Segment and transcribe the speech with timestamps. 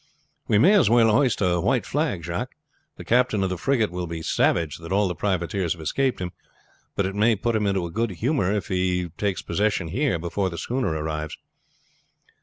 [0.47, 2.55] "We may as well hoist a white flag, Jacques.
[2.95, 6.31] The captain of the frigate will be savage that all the privateers have escaped him,
[6.95, 10.49] but it may put him into a good temper if he takes possession here before
[10.49, 11.37] the schooner arrives."